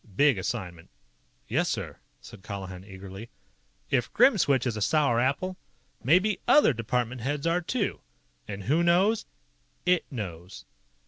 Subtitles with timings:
[0.15, 0.89] Big assignment."
[1.47, 3.29] "Yes, sir!" said Colihan eagerly.
[3.91, 5.57] "If Grimswitch is a sour apple,
[6.03, 8.01] maybe other department heads are, too.
[8.47, 9.27] And who knows?
[9.85, 10.65] IT knows."